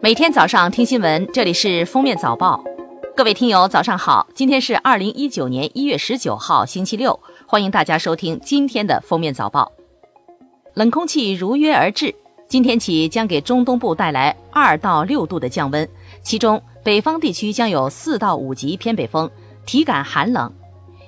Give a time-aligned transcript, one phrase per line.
[0.00, 2.62] 每天早上听新闻，这里是封面早报。
[3.16, 4.24] 各位听友，早上好！
[4.32, 9.72] 今天是二零一九年一月十九号，星期六，欢迎大家收听今天的封面早报。
[10.74, 12.14] 冷空气如约而至，
[12.46, 15.86] 今天起将给中东部带来二到六度的降温，
[16.22, 19.28] 其中北方地区将有四到五级偏北风，
[19.66, 20.50] 体感寒冷。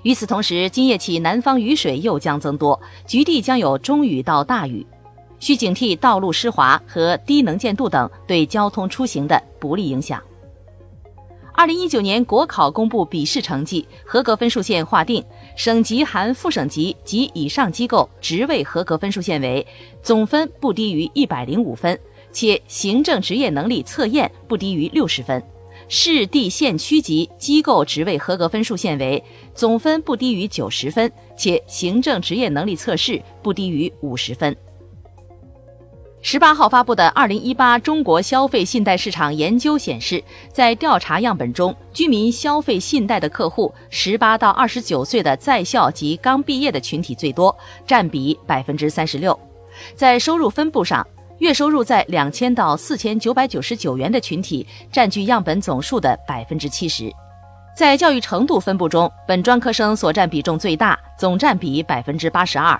[0.03, 4.85] 与此同时，今夜起南方雨水又将增多，局地将有中雨到大雨。
[5.41, 10.23] 需警惕道路湿滑和低能见度等对交通出行的不利影响。
[11.53, 15.23] 二零一九年国考公布笔试成绩，合格分数线划定，
[15.57, 19.67] 省级含副省级及以上机构职位合格分数线为
[20.03, 21.98] 总分不低于一百零五分，
[22.33, 25.39] 且行政职业能力测验不低于六十分；
[25.87, 29.23] 市地县区级机构职位合格分数线为
[29.55, 34.57] 总分不低于九十分，且行政职业能力测试不低于五十分。
[36.23, 49.39] 十八号发布的《二零一八中国消费信贷市场研究》显示，在调查样本中，居民消费信贷的客户，十八到二十九岁的在校及刚毕业的群体最多，占比百分之三十六。
[49.95, 51.06] 在收入分布上，
[51.39, 57.11] 月收入在两千到四千九百九十九元的群体占据样本总数的百分之七十。
[57.75, 62.78] 在教育程度分布中，本专科生所占比重最大，总占比百分之八十二。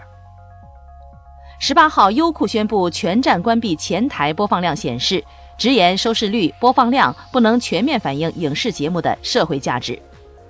[1.62, 5.22] 十八号，优酷宣布全站关闭前台播放量显示，
[5.58, 10.00] 直言收视率、播放量不能全面反映影视节目的社会价值，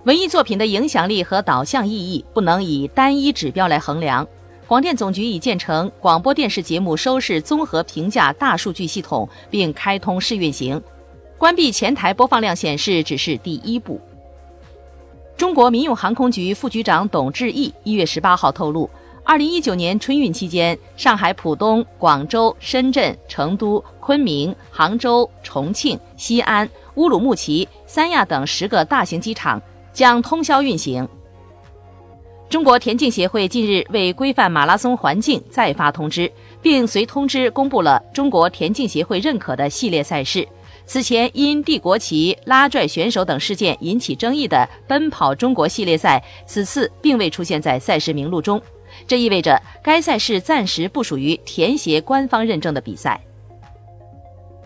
[0.04, 4.26] 文艺作品的影响力和导向意义不能以单一指标来衡量。
[4.68, 10.80] 广电总局已建成广播电视节目收视综合评价大数据系统，并开通试运行。
[11.36, 14.00] 关闭前台播放量显示只是第一步。
[15.36, 18.88] 中国民用航空局副局长董志毅一月十八号透露。
[19.30, 31.08] 二零一九年春运期间，上海浦东、广州、深圳、成都、昆明、杭州、重庆、西安、乌鲁木齐、三亚等十个大型机场将通宵运行。
[32.48, 36.28] 中国田径协会近日为规范马拉松环境再发通知，
[36.60, 40.44] 并随通知公布了中国田径协会认可的系列赛事。
[40.86, 48.60] 此前因帝国旗、拉拽选手等事件引起争议的“奔跑中国”系列赛，此次并未出现在赛事名录中。
[49.06, 53.20] 这意味着该赛事暂时不属于田协官方认证的比赛。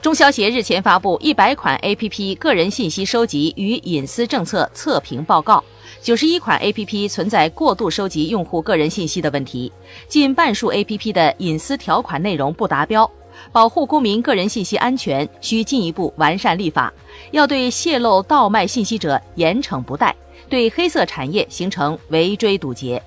[0.01, 5.65] 中消协日前发布一百款 APP 个人信息收集与隐私政策测评报告，
[6.03, 9.73] 九十一款 APP 存在过度收集用户个人信息的问题，
[10.07, 13.11] 近半数 APP 的隐私条款内容不达标。
[13.51, 16.93] 保护公民个人信息安全需进一步完善立法，
[17.31, 20.15] 要对泄露倒卖信息者严惩不贷，
[20.51, 23.03] 对黑色产业形成围追堵截。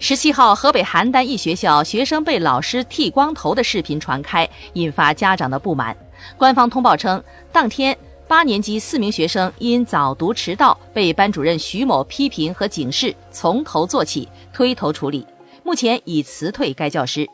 [0.00, 5.96] 十七号，河北邯郸一学校学生被老师剃光头的视频传开，引发家长的不满。
[6.36, 7.96] 官方通报称，当天
[8.28, 15.26] 八年级四名学生因早读迟到，被班主任徐某批评和警示，从头做起，推头处理，
[15.64, 17.26] 目前已辞退该教师。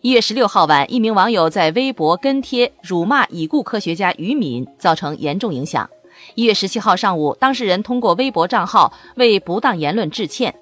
[0.00, 5.88] 一月十六号晚，一名网友在微博跟帖辱骂已故科学家于敏，造成严重影响。
[6.34, 10.54] 一月十七号上午，当事人通过微博账号为不当言论致歉。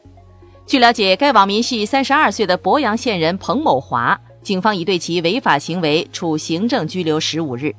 [0.70, 7.74] 据了解，该网民系三十二岁的博阳县人彭某华，警方已对其违法行为处行政拘留十五日。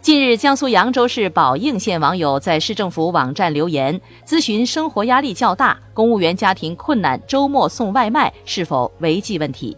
[0.00, 9.76] 近日，江苏扬州市宝应县网友在市政府网站留言，咨询生活压力较大、公务员家庭困难，周末送外卖是否违纪问题。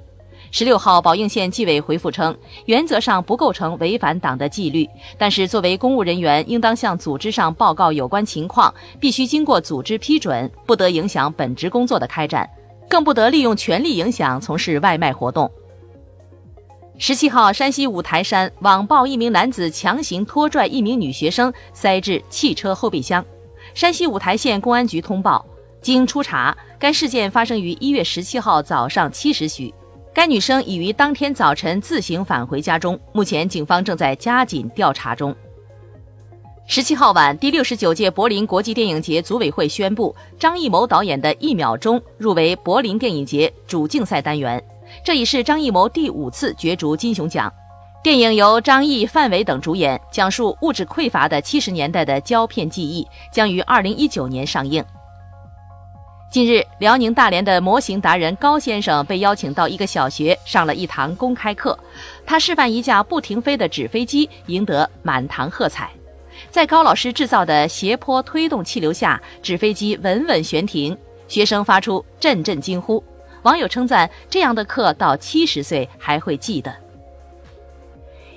[0.53, 12.49] 十六号，宝应县纪委回复称，原则上不构成违反党的纪律，但是作为公务人员，应当向组织上报告有关情况，必须经过组织批准，不得影响本职工作的开展，
[12.89, 15.49] 更不得利用权力影响从事外卖活动。
[16.99, 23.25] 十七号，山西五台山网曝一名男子强行拖拽一名女学生，塞至汽车后备箱。
[23.73, 25.47] 山西五台县公安局通报，
[25.81, 29.73] 经初查，该事件发生于一月十七号早上七时许。
[30.13, 35.35] 该女生已于当天早晨自行返回家中，目前警方正在加紧调查中。
[36.67, 44.63] 十七号晚，第六十九届柏林国际电影节组委会宣布，张艺谋导演的《一秒钟》入围柏林电影节主竞赛单元，
[45.05, 47.53] 这已是张艺谋第五次角逐金熊奖。
[48.03, 54.85] 电影由张译、范伟等主演，讲述物质匮乏的七十年代的胶片记忆，将于二零一九年上映。
[56.31, 61.77] 近日，辽宁大连的模型达人高先生被邀请到一个小学上了一堂公开课。
[62.25, 65.91] 他示范一架不停飞的纸飞机，赢得满堂喝彩。
[66.49, 70.97] 在高老师制造的斜坡推动气流下，纸飞机稳稳悬停，
[71.27, 73.03] 学生发出阵阵惊呼。
[73.43, 76.73] 网友称赞这样的课到七十岁还会记得。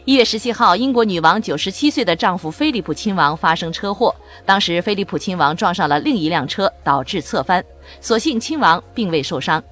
[0.05, 4.13] 一月十七号，英国女王九十七岁的丈夫菲利普亲王发生车祸，
[4.45, 7.63] 当时菲利普亲王撞上了另一辆车，导致侧翻，
[8.01, 9.63] 所幸亲王并未受伤。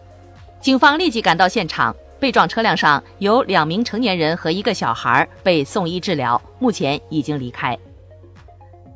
[0.62, 7.78] 警方立即赶到现场，被撞车辆上有两名成年人和一个小孩被送医治疗，目前已经离开。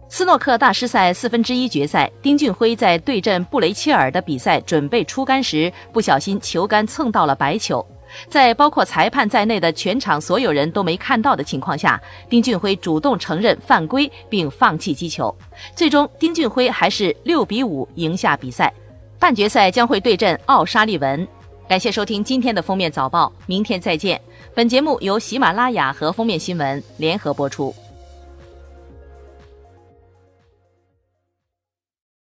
[0.07, 7.85] 斯诺克大师赛四分之一决赛，丁俊晖在对阵布雷切尔的比赛准备出杆时，不小心球杆蹭到了白球。
[8.27, 15.33] 在包括裁判在内的全场所有人都没看到的情况下，丁俊晖主动承认犯规并放弃击球。
[15.75, 18.73] 最终，丁俊晖还是六比五赢下比赛。
[19.17, 21.27] 半决赛将会对阵奥沙利文。
[21.67, 24.21] 感谢收听今天的封面早报，明天再见。
[24.53, 27.73] 本节目由喜马拉雅和封面新闻联合播出。